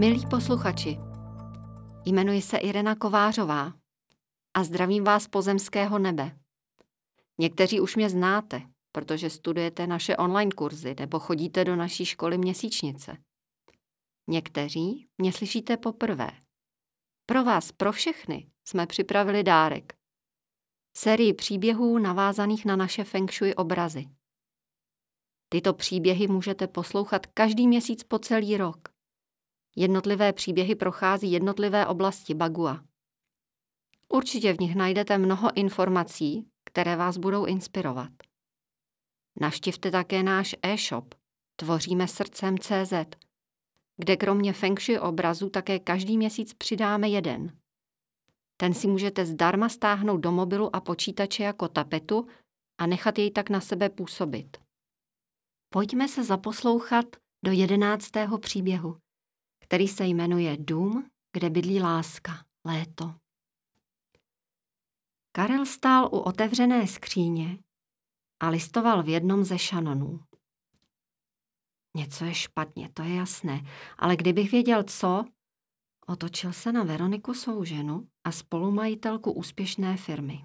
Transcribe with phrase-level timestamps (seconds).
[0.00, 0.98] Milí posluchači,
[2.04, 3.72] jmenuji se Irena Kovářová
[4.54, 6.38] a zdravím vás pozemského nebe.
[7.38, 8.62] Někteří už mě znáte,
[8.92, 13.16] protože studujete naše online kurzy nebo chodíte do naší školy měsíčnice.
[14.28, 16.30] Někteří mě slyšíte poprvé.
[17.26, 19.92] Pro vás, pro všechny, jsme připravili dárek.
[20.96, 24.08] Sérii příběhů navázaných na naše feng shui obrazy.
[25.48, 28.89] Tyto příběhy můžete poslouchat každý měsíc po celý rok.
[29.80, 32.84] Jednotlivé příběhy prochází jednotlivé oblasti Bagua.
[34.08, 38.10] Určitě v nich najdete mnoho informací, které vás budou inspirovat.
[39.40, 41.14] Navštivte také náš e-shop
[41.56, 42.92] Tvoříme srdcem CZ,
[43.96, 47.58] kde kromě feng shui obrazu také každý měsíc přidáme jeden.
[48.56, 52.26] Ten si můžete zdarma stáhnout do mobilu a počítače jako tapetu
[52.80, 54.56] a nechat jej tak na sebe působit.
[55.72, 57.06] Pojďme se zaposlouchat
[57.44, 58.96] do jedenáctého příběhu,
[59.70, 63.14] který se jmenuje Dům, kde bydlí láska, léto.
[65.32, 67.58] Karel stál u otevřené skříně
[68.40, 70.20] a listoval v jednom ze šanonů.
[71.96, 73.60] Něco je špatně, to je jasné,
[73.98, 75.24] ale kdybych věděl co,
[76.06, 80.44] otočil se na Veroniku svou ženu a spolumajitelku úspěšné firmy.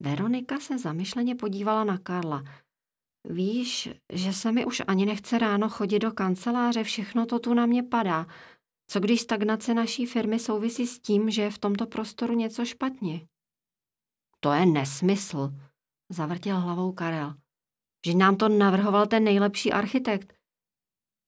[0.00, 2.63] Veronika se zamyšleně podívala na Karla.
[3.28, 7.66] Víš, že se mi už ani nechce ráno chodit do kanceláře, všechno to tu na
[7.66, 8.26] mě padá.
[8.90, 13.26] Co když stagnace naší firmy souvisí s tím, že je v tomto prostoru něco špatně?
[14.40, 15.50] To je nesmysl,
[16.12, 17.34] zavrtěl hlavou Karel.
[18.06, 20.34] Že nám to navrhoval ten nejlepší architekt.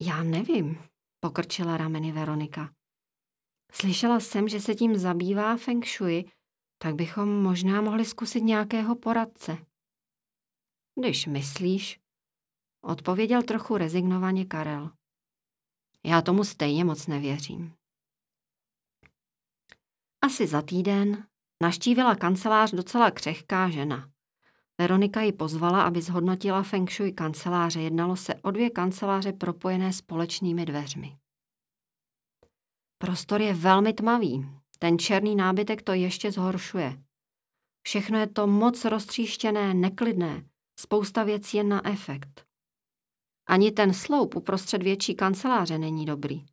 [0.03, 0.79] Já nevím,
[1.21, 2.71] pokrčila rameny Veronika.
[3.73, 6.25] Slyšela jsem, že se tím zabývá Feng Shui,
[6.83, 9.59] tak bychom možná mohli zkusit nějakého poradce.
[11.01, 12.01] Když myslíš,
[12.83, 14.91] odpověděl trochu rezignovaně Karel.
[16.05, 17.75] Já tomu stejně moc nevěřím.
[20.23, 21.27] Asi za týden
[21.63, 24.11] naštívila kancelář docela křehká žena.
[24.79, 27.81] Veronika ji pozvala, aby zhodnotila feng shui kanceláře.
[27.81, 31.19] Jednalo se o dvě kanceláře propojené společnými dveřmi.
[32.99, 34.47] Prostor je velmi tmavý.
[34.79, 37.03] Ten černý nábytek to ještě zhoršuje.
[37.83, 40.45] Všechno je to moc roztříštěné, neklidné.
[40.79, 42.47] Spousta věcí je na efekt.
[43.49, 46.45] Ani ten sloup uprostřed větší kanceláře není dobrý.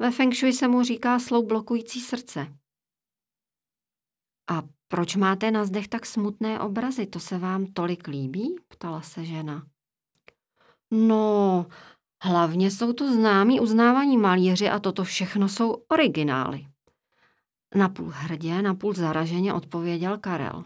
[0.00, 2.58] Ve Feng Shui se mu říká sloup blokující srdce.
[4.50, 7.06] A proč máte na zdech tak smutné obrazy?
[7.06, 8.56] To se vám tolik líbí?
[8.68, 9.66] ptala se žena.
[10.90, 11.66] No,
[12.22, 16.66] hlavně jsou to známí uznávaní malíři a toto všechno jsou originály.
[17.74, 20.64] Napůl hrdě, napůl zaraženě odpověděl Karel.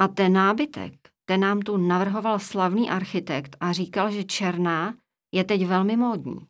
[0.00, 4.94] A ten nábytek, ten nám tu navrhoval slavný architekt a říkal, že černá
[5.34, 6.48] je teď velmi módní.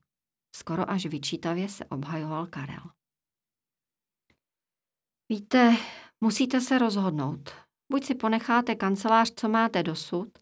[0.56, 2.82] Skoro až vyčítavě se obhajoval Karel.
[5.28, 5.76] Víte,
[6.20, 7.50] musíte se rozhodnout.
[7.92, 10.38] Buď si ponecháte kancelář, co máte dosud,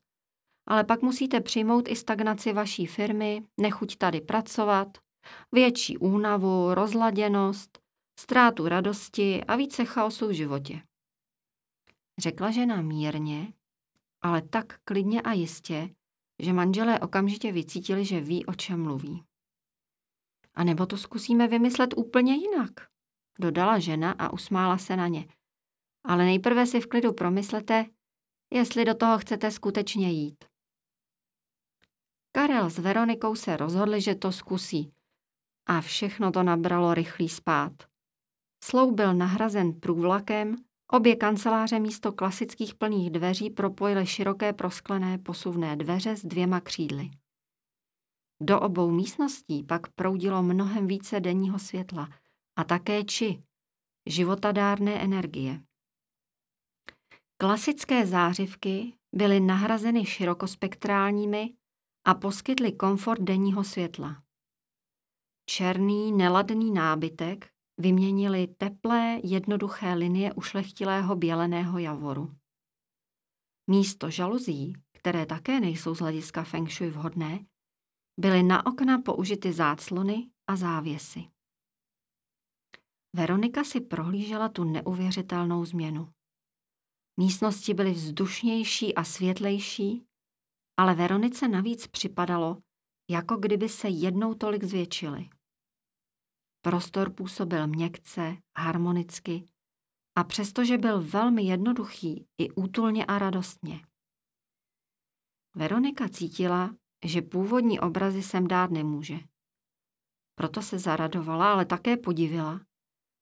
[0.66, 4.98] ale pak musíte přijmout i stagnaci vaší firmy, nechuť tady pracovat,
[5.52, 7.78] větší únavu, rozladěnost,
[8.20, 10.87] ztrátu radosti a více chaosu v životě.
[12.18, 13.52] Řekla žena mírně,
[14.22, 15.94] ale tak klidně a jistě,
[16.38, 19.24] že manželé okamžitě vycítili, že ví, o čem mluví.
[20.54, 22.72] A nebo to zkusíme vymyslet úplně jinak,
[23.40, 25.28] dodala žena a usmála se na ně.
[26.04, 27.86] Ale nejprve si v klidu promyslete,
[28.52, 30.44] jestli do toho chcete skutečně jít.
[32.32, 34.92] Karel s Veronikou se rozhodli, že to zkusí.
[35.66, 37.72] A všechno to nabralo rychlý spát.
[38.64, 40.56] Sloup byl nahrazen průvlakem
[40.92, 47.10] Obě kanceláře místo klasických plných dveří propojily široké prosklené posuvné dveře s dvěma křídly.
[48.42, 52.08] Do obou místností pak proudilo mnohem více denního světla
[52.56, 53.42] a také či,
[54.06, 55.62] životadárné energie.
[57.40, 61.54] Klasické zářivky byly nahrazeny širokospektrálními
[62.06, 64.22] a poskytly komfort denního světla.
[65.50, 72.34] Černý, neladný nábytek vyměnili teplé, jednoduché linie ušlechtilého běleného javoru.
[73.70, 77.46] Místo žaluzí, které také nejsou z hlediska feng shui vhodné,
[78.20, 81.24] byly na okna použity záclony a závěsy.
[83.16, 86.12] Veronika si prohlížela tu neuvěřitelnou změnu.
[87.16, 90.04] Místnosti byly vzdušnější a světlejší,
[90.76, 92.62] ale Veronice navíc připadalo,
[93.10, 95.28] jako kdyby se jednou tolik zvětšily.
[96.68, 99.44] Prostor působil měkce, harmonicky
[100.18, 103.80] a přestože byl velmi jednoduchý i útulně a radostně.
[105.54, 106.74] Veronika cítila,
[107.04, 109.18] že původní obrazy sem dát nemůže.
[110.34, 112.60] Proto se zaradovala, ale také podivila,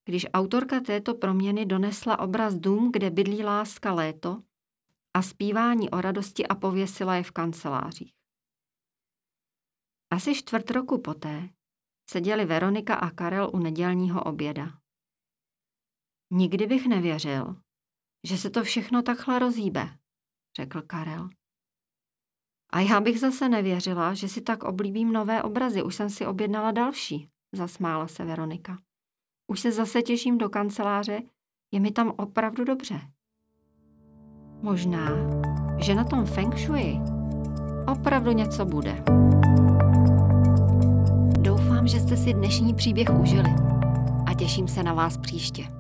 [0.05, 4.43] když autorka této proměny donesla obraz dům, kde bydlí láska léto
[5.15, 8.15] a zpívání o radosti a pověsila je v kancelářích.
[10.11, 11.56] Asi čtvrt roku poté
[12.11, 14.73] seděli Veronika a Karel u nedělního oběda.
[16.33, 17.57] Nikdy bych nevěřil,
[18.27, 19.89] že se to všechno takhle rozhýbe,
[20.57, 21.29] řekl Karel.
[22.73, 25.83] A já bych zase nevěřila, že si tak oblíbím nové obrazy.
[25.83, 28.79] Už jsem si objednala další, zasmála se Veronika.
[29.47, 31.23] Už se zase těším do kanceláře,
[31.73, 33.01] je mi tam opravdu dobře.
[34.63, 35.09] Možná,
[35.79, 36.99] že na tom feng shui
[37.93, 39.05] opravdu něco bude.
[41.87, 43.51] Že jste si dnešní příběh užili
[44.27, 45.76] a těším se na vás příště.